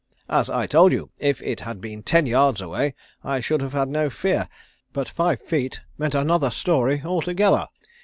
As 0.31 0.49
I 0.49 0.65
told 0.65 0.93
you, 0.93 1.11
if 1.19 1.43
it 1.43 1.59
had 1.59 1.79
been 1.79 2.01
ten 2.01 2.25
yards 2.25 2.59
away 2.59 2.95
I 3.23 3.39
should 3.39 3.61
have 3.61 3.73
had 3.73 3.87
no 3.87 4.09
fear, 4.09 4.49
but 4.93 5.07
five 5.07 5.39
feet 5.43 5.81
meant 5.95 6.15
another 6.15 6.49
story 6.49 7.03
altogether. 7.05 7.67